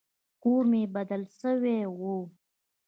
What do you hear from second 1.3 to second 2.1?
سوى و.